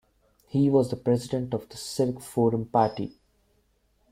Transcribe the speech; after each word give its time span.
He 0.47 0.67
was 0.67 0.89
the 0.89 0.95
President 0.95 1.53
of 1.53 1.69
the 1.69 1.77
Civic 1.77 2.21
Forum 2.21 2.65
party. 2.65 3.19